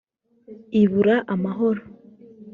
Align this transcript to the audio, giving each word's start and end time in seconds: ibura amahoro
ibura 0.81 1.15
amahoro 1.33 1.81